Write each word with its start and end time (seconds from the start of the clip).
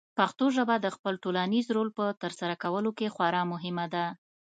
پښتو 0.17 0.45
ژبه 0.55 0.75
د 0.81 0.87
خپل 0.95 1.13
ټولنیز 1.23 1.65
رول 1.75 1.89
په 1.97 2.05
ترسره 2.21 2.55
کولو 2.63 2.91
کې 2.97 3.13
خورا 3.15 3.41
مهمه 3.53 3.85
ده. 3.93 4.05